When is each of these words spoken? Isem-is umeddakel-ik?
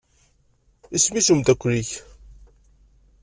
Isem-is 0.95 1.27
umeddakel-ik? 1.33 1.91